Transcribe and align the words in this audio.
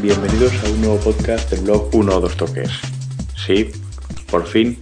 bienvenidos 0.00 0.52
a 0.64 0.70
un 0.70 0.80
nuevo 0.80 0.96
podcast 0.98 1.50
del 1.50 1.62
blog 1.62 1.92
1 1.92 2.16
o 2.16 2.20
2 2.20 2.36
toques. 2.36 2.70
Sí, 3.36 3.72
por 4.30 4.46
fin 4.46 4.78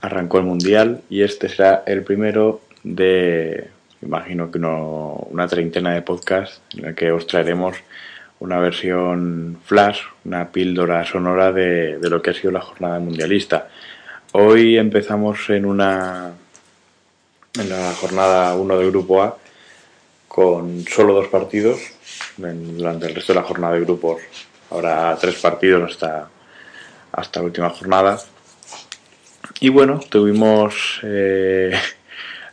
arrancó 0.00 0.38
el 0.38 0.44
Mundial 0.44 1.02
y 1.08 1.22
este 1.22 1.48
será 1.48 1.84
el 1.86 2.02
primero 2.02 2.60
de, 2.82 3.68
imagino 4.02 4.50
que 4.50 4.58
una 4.58 5.46
treintena 5.46 5.94
de 5.94 6.02
podcasts 6.02 6.60
en 6.76 6.86
el 6.86 6.94
que 6.96 7.12
os 7.12 7.28
traeremos 7.28 7.76
una 8.40 8.58
versión 8.58 9.58
flash, 9.64 10.00
una 10.24 10.50
píldora 10.50 11.04
sonora 11.04 11.52
de, 11.52 11.98
lo 12.00 12.20
que 12.20 12.30
ha 12.30 12.34
sido 12.34 12.50
la 12.50 12.60
jornada 12.60 12.98
mundialista. 12.98 13.68
Hoy 14.32 14.76
empezamos 14.78 15.48
en 15.50 15.64
una 15.64 16.32
en 17.60 17.68
la 17.68 17.92
jornada 17.94 18.54
1 18.56 18.78
del 18.78 18.90
grupo 18.90 19.22
A 19.22 19.38
con 20.34 20.84
solo 20.88 21.14
dos 21.14 21.28
partidos. 21.28 21.78
durante 22.36 23.06
el 23.06 23.14
resto 23.14 23.32
de 23.32 23.38
la 23.38 23.46
jornada 23.46 23.74
de 23.74 23.82
grupos 23.82 24.20
habrá 24.68 25.16
tres 25.16 25.36
partidos 25.36 25.92
hasta, 25.92 26.28
hasta 27.12 27.38
la 27.38 27.46
última 27.46 27.70
jornada. 27.70 28.18
Y 29.60 29.68
bueno, 29.68 30.00
tuvimos, 30.00 30.98
eh, 31.04 31.70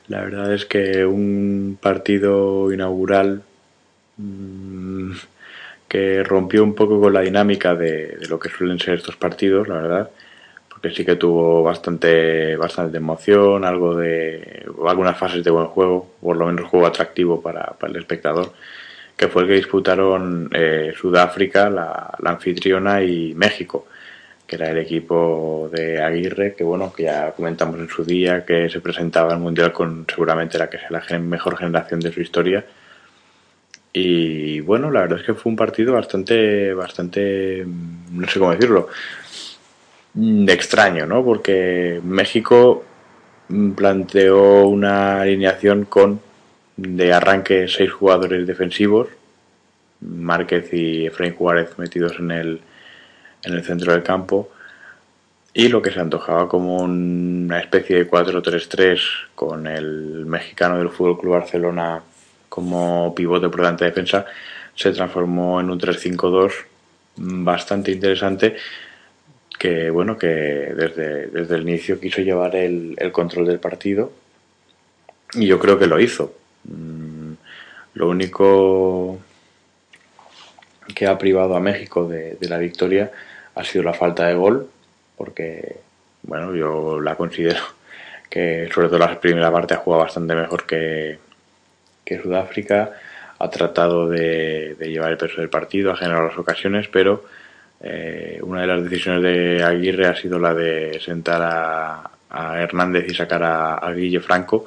la 0.10 0.22
verdad 0.22 0.54
es 0.54 0.66
que 0.66 1.04
un 1.04 1.80
partido 1.82 2.72
inaugural 2.72 3.42
mmm, 4.18 5.14
que 5.88 6.24
rompió 6.24 6.64
un 6.64 6.76
poco 6.76 7.02
con 7.02 7.14
la 7.14 7.22
dinámica 7.22 7.74
de, 7.74 8.20
lo 8.30 8.40
que 8.40 8.50
suelen 8.50 8.78
ser 8.78 8.94
estos 8.94 9.16
partidos, 9.16 9.68
la 9.68 9.76
verdad 9.82 10.12
que 10.82 10.92
sí 10.92 11.06
que 11.06 11.16
tuvo 11.16 11.62
bastante, 11.64 12.56
bastante 12.56 12.98
emoción, 12.98 13.64
algo 13.64 13.96
de 13.96 14.66
algunas 14.88 15.18
fases 15.18 15.44
de 15.44 15.52
buen 15.52 15.68
juego, 15.68 16.16
por 16.20 16.36
lo 16.38 16.48
menos 16.48 16.68
juego 16.70 16.88
atractivo 16.88 17.42
para, 17.42 17.66
para 17.80 17.92
el 17.92 18.00
espectador, 18.00 18.52
que 19.16 19.28
fue 19.28 19.44
el 19.44 19.48
que 19.50 19.56
disputaron 19.56 20.50
eh, 20.54 20.94
Sudáfrica, 21.00 21.70
la, 21.70 22.12
la, 22.20 22.32
anfitriona, 22.32 23.04
y 23.04 23.36
México, 23.36 23.86
que 24.48 24.56
era 24.56 24.72
el 24.72 24.80
equipo 24.80 25.70
de 25.72 26.02
Aguirre, 26.02 26.56
que 26.56 26.64
bueno, 26.64 26.92
que 26.92 27.04
ya 27.04 27.32
comentamos 27.32 27.80
en 27.80 27.88
su 27.88 28.04
día, 28.04 28.44
que 28.44 28.68
se 28.70 28.82
presentaba 28.82 29.34
al 29.34 29.40
Mundial 29.40 29.72
con 29.72 30.06
seguramente 30.10 30.58
la 30.58 30.70
que 30.70 30.80
sea 30.80 30.90
la 30.90 31.20
mejor 31.20 31.58
generación 31.58 32.00
de 32.00 32.12
su 32.12 32.22
historia. 32.22 32.66
Y 33.94 34.62
bueno, 34.62 34.90
la 34.90 35.02
verdad 35.02 35.20
es 35.20 35.26
que 35.26 35.34
fue 35.34 35.52
un 35.52 35.58
partido 35.58 35.94
bastante, 35.94 36.74
bastante, 36.74 37.66
no 37.66 38.28
sé 38.28 38.40
cómo 38.40 38.52
decirlo, 38.52 38.88
de 40.14 40.54
extraño, 40.54 41.06
¿no? 41.06 41.24
Porque 41.24 42.02
México 42.04 42.84
planteó 43.76 44.68
una 44.68 45.22
alineación 45.22 45.86
con 45.86 46.22
de 46.78 47.14
arranque 47.14 47.68
seis 47.68 47.92
jugadores 47.92 48.48
defensivos, 48.48 49.08
Márquez 50.00 50.74
y 50.74 51.06
Efraín 51.06 51.36
Juárez 51.36 51.78
metidos 51.78 52.18
en 52.20 52.32
el, 52.32 52.62
en 53.44 53.54
el 53.54 53.64
centro 53.64 53.92
del 53.92 54.04
campo, 54.04 54.50
y 55.54 55.68
lo 55.68 55.82
que 55.82 55.92
se 55.92 56.00
antojaba 56.00 56.48
como 56.48 56.78
una 56.78 57.60
especie 57.60 57.98
de 57.98 58.10
4-3-3 58.10 59.00
con 59.36 59.68
el 59.68 60.26
mexicano 60.26 60.78
del 60.78 60.90
Fútbol 60.90 61.20
Club 61.20 61.34
Barcelona 61.34 62.02
como 62.48 63.14
pivote 63.14 63.50
por 63.50 63.60
delante 63.60 63.84
de 63.84 63.92
defensa, 63.92 64.26
se 64.76 64.92
transformó 64.92 65.60
en 65.60 65.70
un 65.70 65.80
3-5-2 65.80 66.52
bastante 67.18 67.92
interesante 67.92 68.56
que 69.62 69.92
bueno 69.92 70.18
que 70.18 70.26
desde, 70.26 71.28
desde 71.28 71.56
el 71.56 71.62
inicio 71.62 72.00
quiso 72.00 72.24
llevar 72.24 72.56
el, 72.56 72.96
el, 72.98 73.12
control 73.12 73.46
del 73.46 73.60
partido 73.60 74.12
y 75.34 75.46
yo 75.46 75.60
creo 75.60 75.78
que 75.78 75.86
lo 75.86 76.00
hizo. 76.00 76.34
Mm, 76.64 77.34
lo 77.94 78.10
único 78.10 79.20
que 80.96 81.06
ha 81.06 81.16
privado 81.16 81.56
a 81.56 81.60
México 81.60 82.08
de, 82.08 82.38
de, 82.40 82.50
la 82.50 82.58
victoria 82.58 83.12
ha 83.54 83.64
sido 83.64 83.84
la 83.84 83.94
falta 83.94 84.26
de 84.26 84.34
gol, 84.34 84.68
porque 85.16 85.76
bueno, 86.24 86.56
yo 86.56 87.00
la 87.00 87.14
considero 87.14 87.62
que 88.32 88.68
sobre 88.74 88.88
todo 88.88 88.98
la 88.98 89.20
primera 89.20 89.52
parte 89.52 89.76
ha 89.76 89.78
jugado 89.78 90.02
bastante 90.02 90.34
mejor 90.34 90.66
que, 90.66 91.20
que 92.04 92.20
Sudáfrica, 92.20 92.94
ha 93.38 93.50
tratado 93.52 94.10
de, 94.10 94.74
de 94.74 94.90
llevar 94.90 95.12
el 95.12 95.18
peso 95.18 95.40
del 95.40 95.52
partido, 95.52 95.92
ha 95.92 95.98
generado 95.98 96.30
las 96.30 96.38
ocasiones, 96.40 96.88
pero 96.88 97.26
eh, 97.84 98.40
una 98.44 98.62
de 98.62 98.68
las 98.68 98.84
decisiones 98.84 99.24
de 99.24 99.64
Aguirre 99.64 100.08
ha 100.08 100.16
sido 100.16 100.38
la 100.38 100.54
de 100.54 101.00
sentar 101.04 101.42
a, 101.42 102.08
Hernández 102.62 103.10
y 103.10 103.14
sacar 103.14 103.44
a, 103.44 103.76
a, 103.76 103.92
Guille 103.92 104.22
Franco. 104.22 104.66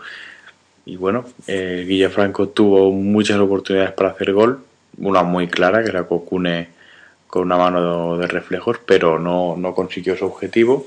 Y 0.84 0.96
bueno, 0.96 1.24
eh, 1.46 2.10
Franco 2.12 2.48
tuvo 2.48 2.90
muchas 2.92 3.38
oportunidades 3.38 3.92
para 3.92 4.10
hacer 4.10 4.32
gol, 4.32 4.62
una 4.98 5.22
muy 5.22 5.48
clara, 5.48 5.82
que 5.82 5.88
era 5.90 6.04
Cocune 6.04 6.68
con 7.26 7.42
una 7.42 7.56
mano 7.56 8.18
de 8.18 8.26
reflejos, 8.26 8.78
pero 8.84 9.18
no, 9.18 9.56
no 9.56 9.74
consiguió 9.74 10.16
su 10.16 10.26
objetivo. 10.26 10.86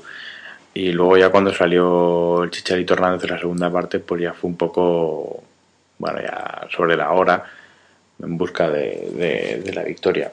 Y 0.74 0.92
luego 0.92 1.16
ya 1.16 1.30
cuando 1.30 1.52
salió 1.52 2.44
el 2.44 2.50
Chicharito 2.50 2.94
Hernández 2.94 3.24
en 3.24 3.30
la 3.30 3.40
segunda 3.40 3.72
parte, 3.72 3.98
pues 3.98 4.22
ya 4.22 4.32
fue 4.34 4.50
un 4.50 4.56
poco, 4.56 5.42
bueno, 5.98 6.20
ya 6.20 6.68
sobre 6.70 6.96
la 6.96 7.10
hora, 7.10 7.44
en 8.22 8.36
busca 8.38 8.70
de 8.70 9.72
la 9.74 9.82
victoria. 9.82 10.30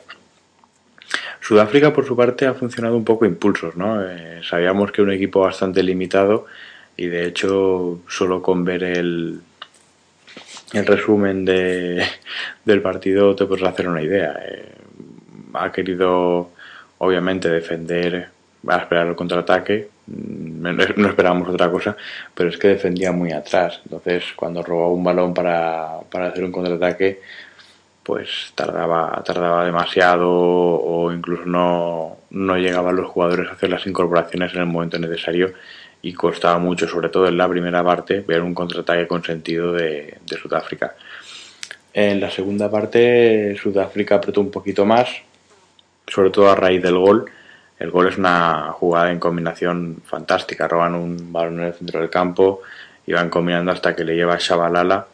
Sudáfrica, 1.41 1.93
por 1.93 2.05
su 2.05 2.15
parte, 2.15 2.47
ha 2.47 2.53
funcionado 2.53 2.97
un 2.97 3.05
poco 3.05 3.25
impulsos, 3.25 3.75
¿no? 3.75 4.03
Eh, 4.03 4.41
sabíamos 4.43 4.91
que 4.91 5.01
un 5.01 5.11
equipo 5.11 5.41
bastante 5.41 5.83
limitado 5.83 6.45
y, 6.97 7.07
de 7.07 7.27
hecho, 7.27 7.99
solo 8.07 8.41
con 8.41 8.63
ver 8.63 8.83
el, 8.83 9.41
el 10.73 10.85
resumen 10.85 11.45
de, 11.45 12.03
del 12.65 12.81
partido 12.81 13.35
te 13.35 13.45
puedes 13.45 13.65
hacer 13.65 13.87
una 13.87 14.01
idea. 14.01 14.39
Eh, 14.43 14.71
ha 15.53 15.71
querido, 15.71 16.49
obviamente, 16.97 17.49
defender, 17.49 18.29
a 18.67 18.77
esperar 18.77 19.07
el 19.07 19.15
contraataque. 19.15 19.89
Mm, 20.07 20.63
no 20.97 21.07
esperábamos 21.09 21.49
otra 21.49 21.69
cosa, 21.69 21.95
pero 22.33 22.49
es 22.49 22.57
que 22.57 22.69
defendía 22.69 23.11
muy 23.11 23.31
atrás. 23.31 23.81
Entonces, 23.85 24.23
cuando 24.35 24.63
robaba 24.63 24.89
un 24.89 25.03
balón 25.03 25.33
para, 25.33 25.99
para 26.11 26.27
hacer 26.27 26.43
un 26.43 26.51
contraataque, 26.51 27.21
pues 28.05 28.53
tardaba, 28.53 29.19
tardaba 29.25 29.65
demasiado 29.65 30.29
o 30.29 31.11
incluso 31.11 31.43
no, 31.45 32.17
no 32.29 32.55
llegaban 32.55 32.95
los 32.95 33.09
jugadores 33.09 33.49
a 33.49 33.53
hacer 33.53 33.71
las 33.71 33.87
incorporaciones 33.87 34.53
en 34.53 34.59
el 34.59 34.67
momento 34.67 34.99
necesario 34.99 35.53
y 36.03 36.13
costaba 36.13 36.59
mucho, 36.59 36.87
sobre 36.87 37.09
todo 37.09 37.27
en 37.27 37.35
la 37.35 37.49
primera 37.49 37.83
parte, 37.83 38.19
ver 38.19 38.43
un 38.43 38.53
contraataque 38.53 39.07
con 39.07 39.23
sentido 39.23 39.73
de, 39.73 40.19
de 40.23 40.37
Sudáfrica. 40.37 40.95
En 41.95 42.21
la 42.21 42.29
segunda 42.29 42.69
parte, 42.69 43.55
Sudáfrica 43.57 44.15
apretó 44.15 44.39
un 44.39 44.51
poquito 44.51 44.85
más, 44.85 45.09
sobre 46.05 46.29
todo 46.29 46.51
a 46.51 46.55
raíz 46.55 46.83
del 46.83 46.99
gol. 46.99 47.25
El 47.79 47.89
gol 47.89 48.07
es 48.07 48.19
una 48.19 48.71
jugada 48.73 49.11
en 49.11 49.19
combinación 49.19 50.03
fantástica. 50.05 50.67
Roban 50.67 50.93
un 50.93 51.33
balón 51.33 51.61
en 51.61 51.65
el 51.65 51.73
centro 51.73 52.01
del 52.01 52.11
campo 52.11 52.61
y 53.07 53.13
van 53.13 53.31
combinando 53.31 53.71
hasta 53.71 53.95
que 53.95 54.03
le 54.03 54.15
lleva 54.15 54.37
Shabalala 54.37 55.07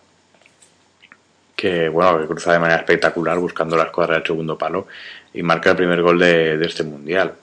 que 1.62 1.90
bueno 1.90 2.20
que 2.20 2.26
cruza 2.26 2.54
de 2.54 2.60
manera 2.60 2.80
espectacular 2.80 3.38
buscando 3.38 3.78
la 3.78 3.84
escuadra 3.84 4.16
del 4.16 4.26
segundo 4.26 4.58
palo 4.58 4.88
y 5.32 5.44
marca 5.44 5.70
el 5.70 5.76
primer 5.76 6.02
gol 6.02 6.18
de, 6.18 6.60
este 6.66 6.84
mundial. 6.84 7.34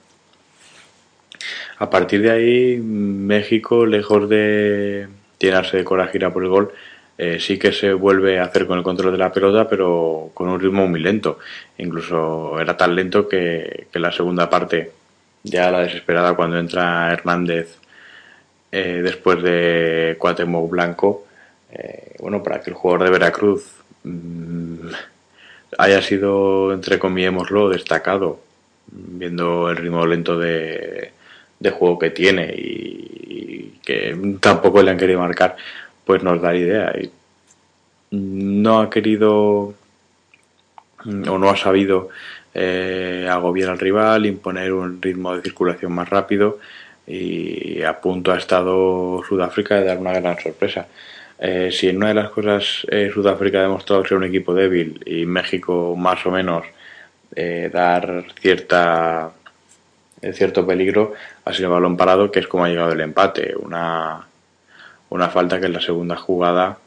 A 1.77 1.89
partir 1.89 2.21
de 2.21 2.29
ahí, 2.29 2.77
México, 2.77 3.85
lejos 3.85 4.27
de 4.27 5.07
llenarse 5.39 5.77
de 5.77 5.85
coraje 5.85 6.19
por 6.29 6.43
el 6.43 6.49
gol, 6.49 6.73
eh, 7.17 7.39
sí 7.39 7.57
que 7.57 7.71
se 7.71 7.93
vuelve 7.93 8.39
a 8.39 8.43
hacer 8.43 8.67
con 8.67 8.77
el 8.77 8.83
control 8.83 9.13
de 9.13 9.17
la 9.17 9.31
pelota, 9.31 9.69
pero 9.69 10.31
con 10.33 10.49
un 10.49 10.59
ritmo 10.59 10.85
muy 10.85 10.99
lento. 10.99 11.39
Incluso 11.77 12.59
era 12.59 12.75
tan 12.75 12.93
lento 12.95 13.29
que, 13.29 13.87
la 13.93 14.11
segunda 14.11 14.49
parte, 14.49 14.91
ya 15.43 15.71
la 15.71 15.79
desesperada 15.79 16.35
cuando 16.35 16.59
entra 16.59 17.13
Hernández 17.13 17.77
eh, 18.73 18.99
después 19.01 19.41
de 19.41 20.17
Cuauhtémoc 20.19 20.69
Blanco, 20.69 21.25
eh, 21.71 22.15
bueno, 22.19 22.43
para 22.43 22.61
que 22.61 22.71
el 22.71 22.75
jugador 22.75 23.05
de 23.05 23.11
Veracruz 23.11 23.78
Mm, 24.03 24.89
haya 25.77 26.01
sido, 26.01 26.73
entre 26.73 26.99
comillémoslo, 26.99 27.69
destacado, 27.69 28.39
viendo 28.87 29.69
el 29.69 29.77
ritmo 29.77 30.05
lento 30.05 30.37
de, 30.37 31.11
de 31.59 31.69
juego 31.71 31.99
que 31.99 32.09
tiene 32.09 32.53
y, 32.57 33.79
que 33.83 34.15
tampoco 34.39 34.81
le 34.83 34.91
han 34.91 34.97
querido 34.97 35.19
marcar, 35.19 35.55
pues 36.05 36.23
nos 36.23 36.41
da 36.41 36.55
idea. 36.55 36.93
Y 36.99 37.11
no 38.11 38.79
ha 38.79 38.89
querido 38.89 39.73
o 41.05 41.37
no 41.37 41.49
ha 41.49 41.55
sabido 41.55 42.09
eh, 42.53 43.27
agobiar 43.29 43.69
al 43.69 43.79
rival, 43.79 44.25
imponer 44.25 44.73
un 44.73 45.01
ritmo 45.01 45.35
de 45.35 45.41
circulación 45.41 45.93
más 45.93 46.09
rápido 46.09 46.59
y 47.07 47.81
a 47.81 47.99
punto 47.99 48.31
ha 48.31 48.37
estado 48.37 49.23
Sudáfrica 49.27 49.75
de 49.75 49.85
dar 49.85 49.97
una 49.97 50.13
gran 50.13 50.37
sorpresa. 50.39 50.87
Eh, 51.41 51.71
si 51.71 51.87
en 51.87 51.97
una 51.97 52.09
de 52.09 52.15
las 52.15 52.31
cosas 52.31 52.85
eh, 52.91 53.09
Sudáfrica 53.13 53.59
ha 53.59 53.63
demostrado 53.63 54.03
ser 54.03 54.17
un 54.17 54.25
equipo 54.25 54.53
débil 54.53 55.01
y 55.05 55.25
México 55.25 55.95
más 55.97 56.25
o 56.25 56.31
menos 56.31 56.65
eh, 57.33 57.69
dar 57.71 58.25
cierta 58.41 59.31
eh, 60.21 60.33
cierto 60.33 60.67
peligro 60.67 61.13
ha 61.45 61.53
sido 61.53 61.67
el 61.67 61.73
balón 61.75 61.95
parado 61.95 62.29
que 62.29 62.39
es 62.39 62.47
como 62.47 62.65
ha 62.65 62.69
llegado 62.69 62.91
el 62.91 62.99
empate. 62.99 63.55
Una 63.55 64.27
una 65.09 65.29
falta 65.29 65.61
que 65.61 65.67
en 65.67 65.73
la 65.73 65.81
segunda 65.81 66.17
jugada 66.17 66.77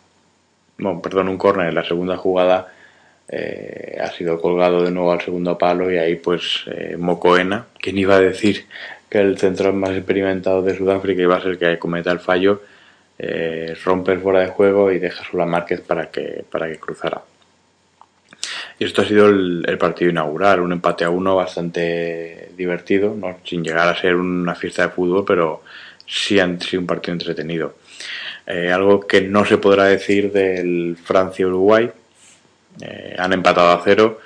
bueno, 0.78 1.00
perdón 1.00 1.28
un 1.28 1.38
córner 1.38 1.68
en 1.68 1.74
la 1.74 1.84
segunda 1.84 2.18
jugada 2.18 2.68
eh, 3.28 3.98
ha 4.02 4.10
sido 4.10 4.38
colgado 4.38 4.82
de 4.82 4.90
nuevo 4.90 5.12
al 5.12 5.22
segundo 5.22 5.56
palo 5.56 5.90
y 5.90 5.96
ahí 5.96 6.16
pues 6.16 6.66
Mocoena, 6.98 7.68
quien 7.80 7.96
iba 7.96 8.16
a 8.16 8.20
decir 8.20 8.66
que 9.08 9.18
el 9.18 9.38
central 9.38 9.72
más 9.72 9.92
experimentado 9.92 10.60
de 10.60 10.76
Sudáfrica 10.76 11.22
iba 11.22 11.36
a 11.36 11.42
ser 11.42 11.58
que 11.58 11.78
cometa 11.78 12.12
el 12.12 12.20
fallo, 12.20 12.60
eh, 13.18 13.76
rompe 13.84 14.18
fuera 14.18 14.40
de 14.40 14.48
juego 14.48 14.90
y 14.90 14.98
deja 14.98 15.24
solo 15.24 15.42
a 15.42 15.46
Márquez 15.46 15.80
para 15.80 16.10
que, 16.10 16.44
para 16.50 16.68
que 16.68 16.78
cruzara. 16.78 17.22
Y 18.78 18.84
esto 18.84 19.02
ha 19.02 19.04
sido 19.04 19.28
el, 19.28 19.78
partido 19.78 20.10
inaugural, 20.10 20.60
un 20.60 20.72
empate 20.72 21.04
a 21.04 21.10
uno 21.10 21.36
bastante 21.36 22.50
divertido, 22.56 23.14
¿no? 23.14 23.38
sin 23.44 23.62
llegar 23.62 23.88
a 23.88 24.00
ser 24.00 24.16
una 24.16 24.54
fiesta 24.54 24.82
de 24.82 24.88
fútbol, 24.88 25.24
pero 25.24 25.62
sí 26.06 26.40
han 26.40 26.60
sido 26.60 26.80
un 26.80 26.86
partido 26.86 27.12
entretenido. 27.12 27.76
Eh, 28.46 28.72
algo 28.72 29.06
que 29.06 29.20
no 29.20 29.44
se 29.44 29.58
podrá 29.58 29.84
decir 29.84 30.32
del 30.32 30.96
Francia-Uruguay. 31.02 31.90
Eh, 32.80 33.14
han 33.18 33.32
empatado 33.32 33.70
a 33.70 33.82
cero 33.84 34.20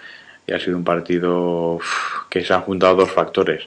y 0.47 0.53
ha 0.53 0.59
sido 0.59 0.77
un 0.77 0.85
partido 0.85 1.79
que 2.31 2.45
se 2.45 2.55
han 2.55 2.63
juntado 2.63 2.97
dos 2.97 3.11
factores. 3.11 3.65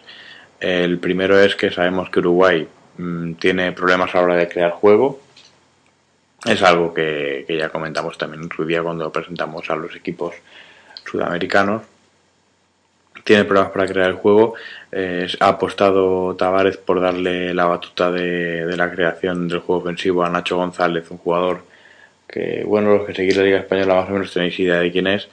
El 0.60 0.98
primero 0.98 1.39
es 1.39 1.56
que 1.56 1.72
sabemos 1.72 2.10
que 2.10 2.19
Uruguay 2.19 2.68
mm, 3.00 3.34
tiene 3.34 3.72
problemas 3.72 4.13
a 4.13 4.19
la 4.19 4.24
hora 4.24 4.36
de 4.36 4.48
crear 4.48 4.72
juego. 4.72 5.19
Es 6.46 6.62
algo 6.63 6.94
que, 6.94 7.46
ya 7.50 7.69
comentamos 7.69 8.18
también 8.18 8.44
en 8.44 8.50
su 8.50 8.66
día 8.66 8.81
cuando 8.84 9.12
presentamos 9.12 9.69
a 9.69 9.75
los 9.75 9.96
equipos 9.96 10.36
sudamericanos 11.04 11.84
tiene 13.24 13.46
problemas 13.46 13.72
para 13.72 13.88
crear 13.88 14.10
el 14.10 14.16
juego. 14.16 14.56
Eh, 14.92 15.28
ha 15.40 15.50
apostado 15.50 16.36
Tavares 16.36 16.78
por 16.78 17.00
darle 17.00 17.54
la 17.54 17.66
batuta 17.66 18.12
de, 18.12 18.75
la 18.75 18.90
creación 18.92 19.48
del 19.48 19.60
juego 19.60 19.81
ofensivo 19.81 20.24
a 20.24 20.30
Nacho 20.30 20.57
González, 20.57 21.10
un 21.12 21.18
jugador 21.18 21.63
que, 22.28 22.63
bueno, 22.66 22.98
los 22.98 23.06
que 23.06 23.13
seguís 23.13 23.38
la 23.38 23.44
Liga 23.44 23.60
Española 23.60 23.96
más 23.96 24.10
o 24.10 24.13
menos 24.13 24.34
tenéis 24.34 24.60
idea 24.60 24.80
de 24.80 24.92
quién 24.92 25.07
es. 25.07 25.28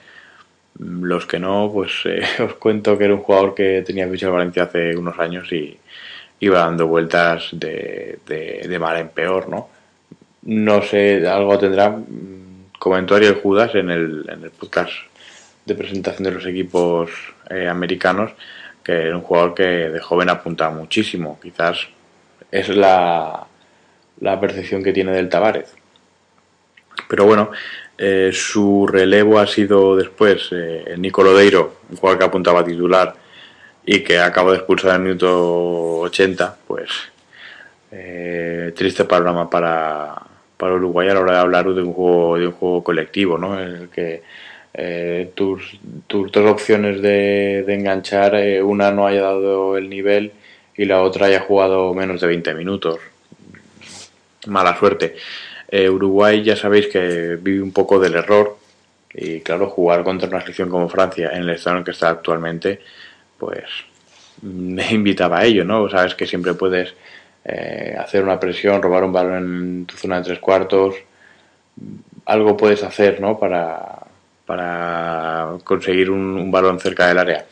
Los 0.79 1.25
que 1.25 1.39
no, 1.39 1.71
pues 1.73 1.91
eh, 2.05 2.21
os 2.43 2.53
cuento 2.55 2.97
que 2.97 3.05
era 3.05 3.15
un 3.15 3.21
jugador 3.21 3.55
que 3.55 3.83
tenía 3.85 4.07
ficha 4.07 4.29
Valencia 4.29 4.63
hace 4.63 4.95
unos 4.95 5.17
años 5.19 5.51
y 5.51 5.77
iba 6.39 6.59
dando 6.59 6.87
vueltas 6.87 7.49
de, 7.51 8.19
de, 8.25 8.79
mal 8.79 8.97
en 8.97 9.09
peor, 9.09 9.49
¿no? 9.49 9.69
No 10.43 10.81
sé, 10.81 11.27
algo 11.27 11.57
tendrá. 11.57 11.89
Mm, 11.89 12.71
comentó 12.79 13.15
Ariel 13.15 13.39
Judas 13.41 13.75
en 13.75 13.89
el, 13.89 14.25
en 14.29 14.43
el 14.43 14.51
podcast 14.51 14.93
de 15.65 15.75
presentación 15.75 16.23
de 16.23 16.31
los 16.31 16.45
equipos 16.45 17.11
eh, 17.49 17.67
americanos, 17.67 18.31
que 18.83 18.93
era 18.93 19.15
un 19.15 19.23
jugador 19.23 19.53
que 19.53 19.63
de 19.63 19.99
joven 19.99 20.29
apuntaba 20.29 20.73
muchísimo. 20.73 21.39
Quizás 21.41 21.87
es 22.51 22.69
la, 22.69 23.45
la 24.21 24.39
percepción 24.39 24.83
que 24.83 24.93
tiene 24.93 25.11
del 25.11 25.29
Tavares. 25.29 25.73
Pero 27.09 27.25
bueno, 27.25 27.51
eh, 27.97 28.31
su 28.31 28.87
relevo 28.87 29.39
ha 29.39 29.47
sido 29.47 29.95
después 29.95 30.49
eh, 30.51 30.95
Nico 30.97 31.23
Lodeiro, 31.23 31.77
un 31.89 31.97
jugador 31.97 32.19
que 32.19 32.25
apuntaba 32.25 32.63
titular 32.63 33.15
y 33.89 34.01
que 34.01 34.19
acaba 34.19 34.51
de 34.51 34.57
expulsar 34.57 34.91
en 34.91 34.95
el 34.97 35.01
minuto 35.03 35.99
80, 36.01 36.57
pues 36.67 36.89
eh, 37.89 38.73
triste 38.75 39.05
panorama 39.05 39.49
para, 39.49 40.13
para 40.57 40.73
Uruguay 40.73 41.07
a 41.07 41.13
la 41.13 41.21
hora 41.21 41.31
de 41.31 41.39
hablar 41.39 41.73
de 41.73 41.81
un 41.81 41.93
juego, 41.93 42.37
de 42.37 42.47
un 42.47 42.51
juego 42.51 42.83
colectivo, 42.83 43.37
¿no? 43.37 43.57
En 43.57 43.75
el 43.75 43.89
que 43.89 44.23
eh, 44.73 45.31
tus, 45.33 45.79
tus, 46.05 46.29
dos 46.33 46.51
opciones 46.51 47.01
de, 47.01 47.63
enganchar, 47.65 48.35
eh, 48.35 48.61
una 48.61 48.91
no 48.91 49.07
haya 49.07 49.21
dado 49.21 49.77
el 49.77 49.89
nivel 49.89 50.33
y 50.75 50.83
la 50.83 51.01
otra 51.01 51.27
haya 51.27 51.39
jugado 51.39 51.93
menos 51.93 52.19
de 52.19 52.27
20 52.27 52.53
minutos. 52.55 52.99
Mala 54.47 54.77
suerte. 54.77 55.15
Uruguay 55.89 56.43
ya 56.43 56.57
sabéis 56.57 56.87
que 56.87 57.37
vive 57.41 57.61
un 57.61 57.71
poco 57.71 57.99
del 57.99 58.15
error 58.15 58.57
y 59.13 59.39
claro, 59.41 59.69
jugar 59.69 60.03
contra 60.03 60.27
una 60.27 60.41
selección 60.41 60.69
como 60.69 60.89
Francia 60.89 61.31
en 61.33 61.43
el 61.43 61.51
estado 61.51 61.77
en 61.77 61.83
que 61.83 61.91
está 61.91 62.09
actualmente, 62.09 62.81
pues 63.37 63.65
me 64.41 64.91
invitaba 64.91 65.39
a 65.39 65.45
ello, 65.45 65.63
¿no? 65.63 65.89
Sabes 65.89 66.15
que 66.15 66.25
siempre 66.25 66.53
puedes 66.53 66.93
hacer 67.97 68.25
una 68.25 68.41
presión, 68.41 68.81
robar 68.81 69.05
un 69.05 69.13
balón 69.13 69.35
en 69.37 69.85
tu 69.85 69.95
zona 69.95 70.17
de 70.17 70.23
tres 70.23 70.39
cuartos, 70.39 70.95
algo 72.25 72.57
puedes 72.57 72.83
hacer, 72.83 73.21
¿no? 73.21 73.39
Para, 73.39 74.07
para 74.45 75.57
conseguir 75.63 76.09
un, 76.09 76.51
balón 76.51 76.79
cerca 76.79 77.07
del 77.07 77.17
área. 77.19 77.45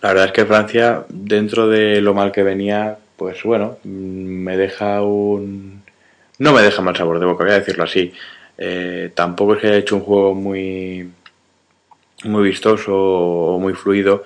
La 0.00 0.08
verdad 0.08 0.26
es 0.26 0.32
que 0.32 0.46
Francia, 0.46 1.04
dentro 1.08 1.68
de 1.68 2.00
lo 2.00 2.14
mal 2.14 2.32
que 2.32 2.42
venía, 2.42 2.96
pues 3.16 3.42
bueno, 3.42 3.78
me 3.84 4.56
deja 4.56 5.02
un... 5.02 5.82
No 6.38 6.52
me 6.52 6.62
deja 6.62 6.82
mal 6.82 6.96
sabor 6.96 7.20
de 7.20 7.26
boca, 7.26 7.44
voy 7.44 7.52
a 7.52 7.58
decirlo 7.58 7.84
así. 7.84 8.12
Eh, 8.58 9.12
tampoco 9.14 9.54
es 9.54 9.60
que 9.60 9.66
haya 9.68 9.76
hecho 9.76 9.96
un 9.96 10.02
juego 10.02 10.34
muy, 10.34 11.08
muy 12.24 12.44
vistoso 12.44 12.94
o 12.94 13.58
muy 13.58 13.74
fluido, 13.74 14.24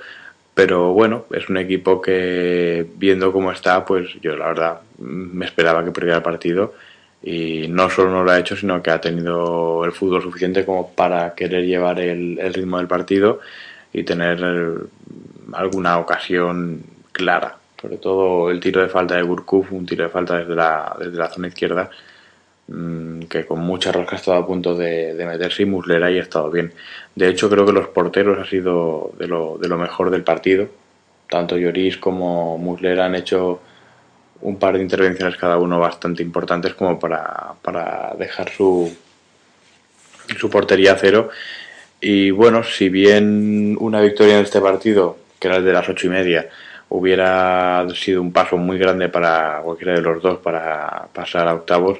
pero 0.55 0.93
bueno, 0.93 1.27
es 1.33 1.49
un 1.49 1.59
equipo 1.59 2.01
que 2.01 2.87
viendo 2.97 3.33
cómo 3.33 3.53
está, 3.53 3.85
pues 3.85 4.09
yo 4.23 4.37
la 4.37 4.47
verdad 4.49 4.81
me 4.99 5.45
esperaba 5.45 5.85
que 5.85 5.91
perdiera 5.91 6.17
el 6.17 6.23
partido 6.23 6.75
y 7.23 7.67
no 7.69 7.91
solo 7.91 8.11
no 8.11 8.25
lo 8.25 8.31
ha 8.31 8.39
hecho, 8.39 8.57
sino 8.57 8.83
que 8.83 8.91
ha 8.91 9.01
tenido 9.01 9.85
el 9.85 9.93
fútbol 9.93 10.23
suficiente 10.23 10.65
como 10.65 10.93
para 10.93 11.35
querer 11.35 11.67
llevar 11.67 12.01
el, 12.01 12.39
ritmo 12.55 12.79
del 12.79 12.87
partido 12.87 13.41
y 13.93 14.03
tener 14.05 14.39
alguna 15.53 15.99
ocasión 15.99 16.83
clara. 17.13 17.57
Sobre 17.81 17.99
todo 17.99 18.51
el 18.51 18.61
tiro 18.61 18.81
de 18.81 18.89
falta 18.89 19.17
de 19.17 19.23
Gurkuf, 19.23 19.73
un 19.73 19.87
tiro 19.87 20.05
de 20.05 20.11
falta 20.11 20.39
desde 20.39 20.55
la, 20.55 20.97
desde 20.99 21.19
la 21.19 21.29
zona 21.29 21.49
izquierda, 21.49 21.91
que 22.69 23.47
con 23.47 23.61
mucha 23.61 23.93
rosca 23.93 24.17
ha 24.17 24.19
estado 24.19 24.39
a 24.39 24.47
punto 24.47 24.75
de, 24.75 25.15
meterse 25.15 25.63
y 25.63 25.67
Muslera 25.67 26.11
y 26.11 26.19
ha 26.19 26.23
estado 26.23 26.51
bien. 26.51 26.73
De 27.15 27.29
hecho, 27.29 27.49
creo 27.49 27.65
que 27.65 27.73
los 27.73 27.89
porteros 27.89 28.39
ha 28.39 28.49
sido 28.49 29.13
de 29.19 29.29
lo, 29.29 29.59
de 29.59 29.69
lo 29.69 29.79
mejor 29.79 30.11
del 30.11 30.25
partido. 30.25 30.69
Tanto 31.29 31.57
Lloris 31.57 31.97
como 31.97 32.59
Muslera 32.59 33.07
han 33.07 33.15
hecho 33.15 33.61
un 34.43 34.59
par 34.59 34.77
de 34.77 34.83
intervenciones 34.83 35.37
cada 35.37 35.59
uno 35.59 35.79
bastante 35.79 36.23
importantes 36.23 36.75
como 36.75 36.99
para, 36.99 37.55
para 37.63 38.15
dejar 38.19 38.51
su, 38.51 38.93
su 40.39 40.51
portería 40.51 40.93
a 40.93 40.97
cero. 40.97 41.31
Y 42.01 42.31
bueno, 42.31 42.63
si 42.63 42.89
bien 42.89 43.77
una 43.81 44.01
victoria 44.01 44.39
en 44.39 44.45
este 44.45 44.61
partido, 44.61 45.19
que 45.39 45.49
era 45.49 45.57
el 45.59 45.65
de 45.65 45.73
las 45.73 45.89
ocho 45.89 46.07
y 46.09 46.11
media, 46.11 46.49
hubiera 46.89 47.87
sido 47.95 48.21
un 48.23 48.33
paso 48.33 48.57
muy 48.57 48.79
grande 48.79 49.09
para 49.09 49.61
cualquiera 49.63 49.95
de 49.95 50.03
los 50.03 50.23
dos 50.23 50.39
para 50.39 51.09
pasar 51.13 51.49
a 51.49 51.55
octavos, 51.55 51.99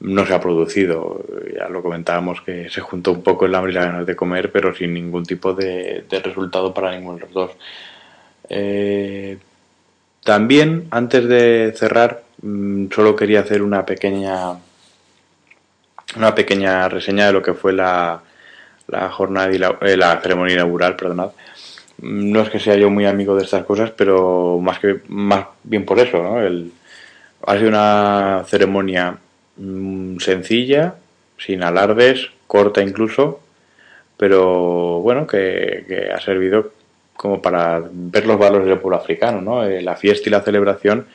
no 0.00 0.26
se 0.26 0.34
ha 0.34 0.40
producido. 0.40 1.24
Ya 1.56 1.68
lo 1.68 1.82
comentábamos 1.82 2.40
que 2.42 2.68
se 2.70 2.80
juntó 2.80 3.12
un 3.12 3.22
poco 3.22 3.46
el 3.46 3.54
hambre 3.54 3.72
y 3.72 3.74
la 3.74 3.84
ganas 3.84 4.06
de 4.06 4.16
comer, 4.16 4.52
pero 4.52 4.74
sin 4.74 4.94
ningún 4.94 5.24
tipo 5.24 5.52
de, 5.54 6.04
de 6.08 6.20
resultado 6.20 6.72
para 6.72 6.92
ninguno 6.92 7.16
de 7.16 7.20
los 7.22 7.32
dos. 7.32 7.50
Eh, 8.48 9.38
también, 10.24 10.88
antes 10.90 11.28
de 11.28 11.72
cerrar, 11.76 12.22
mm, 12.42 12.86
solo 12.94 13.16
quería 13.16 13.40
hacer 13.40 13.62
una 13.62 13.84
pequeña 13.84 14.58
una 16.16 16.34
pequeña 16.34 16.88
reseña 16.88 17.26
de 17.26 17.32
lo 17.32 17.42
que 17.42 17.54
fue 17.54 17.72
la, 17.72 18.20
la 18.86 19.10
jornada 19.10 19.52
y 19.54 19.58
la, 19.58 19.78
eh, 19.82 19.96
la, 19.96 20.20
ceremonia 20.20 20.54
inaugural, 20.54 20.96
perdonad. 20.96 21.30
Mm, 21.98 22.32
no 22.32 22.40
es 22.42 22.50
que 22.50 22.60
sea 22.60 22.76
yo 22.76 22.90
muy 22.90 23.06
amigo 23.06 23.36
de 23.36 23.44
estas 23.44 23.64
cosas, 23.64 23.90
pero 23.90 24.58
más 24.60 24.78
que 24.78 25.00
más 25.08 25.46
bien 25.64 25.84
por 25.84 25.98
eso, 25.98 26.22
¿no? 26.22 26.40
El, 26.40 26.72
ha 27.46 27.56
sido 27.56 27.68
una 27.68 28.44
ceremonia 28.46 29.16
mm, 29.58 30.18
sencilla, 30.18 30.94
sin 31.38 31.62
alardes, 31.62 32.30
corta 32.46 32.82
incluso, 32.82 33.40
pero 34.16 35.00
bueno, 35.00 35.26
que, 35.26 35.84
que 35.86 36.10
ha 36.10 36.20
servido 36.20 36.72
como 37.18 37.42
para 37.42 37.82
ver 37.92 38.26
los 38.26 38.38
valores 38.38 38.68
del 38.68 38.78
pueblo 38.78 38.96
africano, 38.96 39.40
¿no? 39.42 39.64
Eh, 39.64 39.82
la 39.82 39.96
fiesta 39.96 40.28
y 40.28 40.32
la 40.32 40.40
celebración 40.40 41.06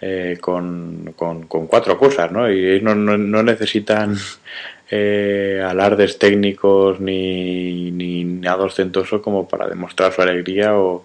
eh, 0.00 0.38
con, 0.40 1.12
con, 1.14 1.66
cuatro 1.66 1.98
cosas, 1.98 2.32
¿no? 2.32 2.50
Y 2.50 2.64
ellos 2.66 2.82
no, 2.82 2.94
no, 2.94 3.42
necesitan 3.42 4.16
eh, 4.90 5.62
alardes 5.62 6.18
técnicos 6.18 6.98
ni, 6.98 7.90
ni 7.90 8.24
nada 8.24 8.64
ostentoso 8.64 9.20
como 9.20 9.46
para 9.46 9.68
demostrar 9.68 10.12
su 10.12 10.22
alegría 10.22 10.78
o, 10.78 11.04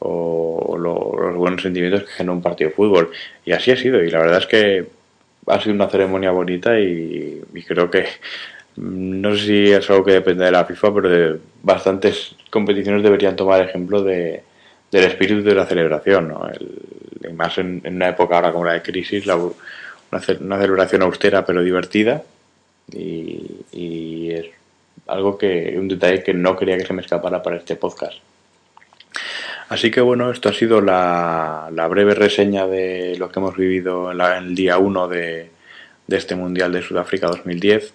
o 0.00 0.76
los 0.78 1.34
buenos 1.34 1.62
sentimientos 1.62 2.02
que 2.02 2.12
genera 2.12 2.34
un 2.34 2.42
partido 2.42 2.68
de 2.68 2.76
fútbol. 2.76 3.10
Y 3.46 3.52
así 3.52 3.70
ha 3.70 3.76
sido, 3.76 4.02
y 4.04 4.10
la 4.10 4.18
verdad 4.18 4.38
es 4.40 4.46
que 4.46 4.86
ha 5.46 5.60
sido 5.60 5.74
una 5.74 5.88
ceremonia 5.88 6.30
bonita 6.30 6.78
y, 6.78 7.42
y 7.54 7.62
creo 7.62 7.90
que 7.90 8.06
no 8.76 9.34
sé 9.34 9.46
si 9.46 9.72
es 9.72 9.88
algo 9.90 10.04
que 10.04 10.12
depende 10.12 10.44
de 10.44 10.50
la 10.50 10.64
FIFA, 10.64 10.94
pero 10.94 11.08
de 11.08 11.40
bastantes 11.62 12.36
competiciones 12.50 13.02
deberían 13.02 13.36
tomar 13.36 13.62
ejemplo 13.62 14.02
de, 14.02 14.42
del 14.90 15.04
espíritu 15.04 15.42
de 15.42 15.54
la 15.54 15.66
celebración, 15.66 16.28
¿no? 16.28 16.48
El, 16.48 17.34
más 17.34 17.58
en, 17.58 17.82
una 17.84 18.10
época 18.10 18.36
ahora 18.36 18.52
como 18.52 18.66
la 18.66 18.74
de 18.74 18.82
crisis, 18.82 19.26
la, 19.26 19.36
una, 19.36 19.52
una, 20.40 20.58
celebración 20.58 21.02
austera 21.02 21.44
pero 21.44 21.62
divertida 21.62 22.22
y, 22.92 24.30
es 24.30 24.46
algo 25.06 25.38
que, 25.38 25.74
un 25.78 25.88
detalle 25.88 26.22
que 26.22 26.34
no 26.34 26.56
quería 26.56 26.76
que 26.76 26.86
se 26.86 26.92
me 26.92 27.02
escapara 27.02 27.42
para 27.42 27.56
este 27.56 27.76
podcast. 27.76 28.18
Así 29.68 29.90
que 29.90 30.00
bueno, 30.00 30.30
esto 30.30 30.48
ha 30.48 30.52
sido 30.52 30.80
la, 30.80 31.70
la 31.72 31.88
breve 31.88 32.14
reseña 32.14 32.66
de 32.66 33.16
lo 33.18 33.30
que 33.30 33.40
hemos 33.40 33.56
vivido 33.56 34.12
en, 34.12 34.20
el 34.20 34.54
día 34.54 34.78
1 34.78 35.08
de, 35.08 35.50
de 36.06 36.16
este 36.16 36.36
Mundial 36.36 36.72
de 36.72 36.82
Sudáfrica 36.82 37.26
2010. 37.26 37.92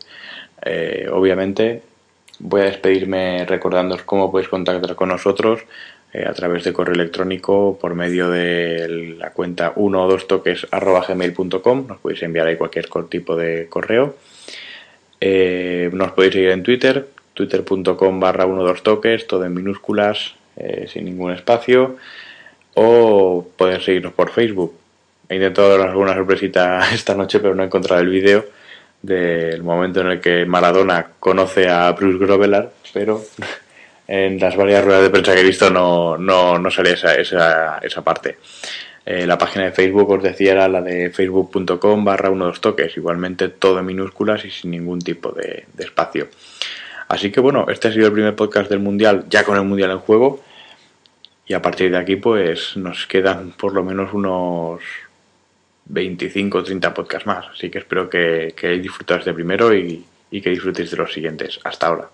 Eh, 0.64 1.08
obviamente 1.12 1.82
voy 2.40 2.62
a 2.62 2.66
despedirme 2.66 3.46
recordándoos 3.46 4.04
cómo 4.04 4.32
podéis 4.32 4.50
contactar 4.50 4.96
con 4.96 5.10
nosotros 5.10 5.62
eh, 6.14 6.26
a 6.28 6.34
través 6.34 6.66
de 6.66 6.74
correo 6.74 6.96
electrónico 6.96 7.78
por 7.80 7.96
medio 7.96 8.30
de 8.30 9.16
la 9.18 9.32
cuenta 9.32 9.72
1 9.76 10.04
o 10.04 10.10
2 10.10 10.28
toques 10.28 10.68
gmail.com. 10.72 11.88
Nos 11.88 12.00
podéis 12.00 12.24
enviar 12.24 12.48
ahí 12.48 12.58
cualquier 12.58 12.90
tipo 13.10 13.38
de 13.38 13.68
correo. 13.70 14.18
Eh, 15.22 15.90
nos 15.94 16.12
podéis 16.12 16.34
seguir 16.34 16.50
en 16.50 16.64
Twitter, 16.64 17.08
twitter.com 17.34 18.20
barra 18.20 18.46
1 18.46 18.64
2 18.64 18.84
toques, 18.84 19.26
todo 19.28 19.46
en 19.46 19.54
minúsculas, 19.54 20.36
eh, 20.56 20.88
sin 20.88 21.06
ningún 21.06 21.32
espacio. 21.32 21.98
O 22.74 23.46
podéis 23.56 23.84
seguirnos 23.84 24.14
por 24.14 24.32
Facebook. 24.32 24.74
He 25.30 25.36
intentado 25.36 25.78
dar 25.78 25.90
alguna 25.90 26.14
sorpresita 26.14 26.82
esta 26.94 27.16
noche, 27.16 27.40
pero 27.40 27.56
no 27.56 27.64
he 27.64 27.68
encontrado 27.68 28.02
el 28.02 28.10
vídeo 28.10 28.46
del 29.02 29.64
momento 29.64 30.02
en 30.02 30.08
el 30.08 30.22
que 30.22 30.46
Maradona 30.46 31.08
conoce 31.20 31.68
a 31.68 31.92
Bruce 31.94 32.24
Grovelar, 32.24 32.72
pero 32.94 33.24
en 34.08 34.40
las 34.40 34.56
varias 34.56 34.84
ruedas 34.84 35.04
de 35.04 35.10
prensa 35.10 35.34
que 35.34 35.42
he 35.42 35.46
visto 35.46 35.70
no, 35.70 36.18
no, 36.18 36.60
no 36.60 36.72
salía 36.72 36.94
esa, 36.94 37.16
esa, 37.16 37.80
esa 37.80 38.04
parte. 38.04 38.38
Eh, 39.04 39.26
la 39.26 39.38
página 39.38 39.66
de 39.66 39.72
Facebook, 39.72 40.12
os 40.12 40.24
decía, 40.24 40.52
era 40.52 40.68
la 40.68 40.82
de 40.82 41.10
facebook.com 41.10 42.06
barra 42.06 42.30
uno 42.30 42.46
dos 42.46 42.62
toques, 42.62 42.96
igualmente 42.98 43.50
todo 43.50 43.80
en 43.80 43.86
minúsculas 43.86 44.46
y 44.46 44.52
sin 44.52 44.72
ningún 44.72 45.00
tipo 45.00 45.32
de, 45.32 45.66
de, 45.74 45.84
espacio. 45.84 46.28
Así 47.12 47.30
que 47.30 47.42
bueno, 47.42 47.66
este 47.68 47.90
ha 47.90 47.92
sido 47.92 48.08
el 48.08 48.14
primer 48.14 48.38
podcast 48.38 48.70
del 48.70 48.80
Mundial, 48.80 49.26
ya 49.30 49.44
con 49.44 49.58
el 49.58 49.64
Mundial 49.64 49.92
en 49.92 50.00
juego. 50.00 50.42
Y 51.46 51.54
a 51.54 51.62
partir 51.62 51.92
de 51.92 51.98
aquí, 51.98 52.16
pues 52.16 52.78
nos 52.78 53.06
quedan 53.06 53.52
por 53.52 53.74
lo 53.74 53.84
menos 53.84 54.14
unos 54.14 54.80
25 55.88 56.58
o 56.58 56.64
30 56.64 56.94
podcasts 56.94 57.28
más. 57.28 57.48
Así 57.54 57.70
que 57.70 57.80
espero 57.80 58.10
que, 58.10 58.54
que 58.56 58.70
disfrutéis 58.80 59.26
de 59.26 59.34
primero 59.34 59.76
y, 59.76 60.06
y 60.32 60.42
que 60.42 60.52
disfrutéis 60.52 60.90
de 60.90 60.96
los 60.96 61.12
siguientes. 61.12 61.60
Hasta 61.66 61.88
ahora. 61.88 62.10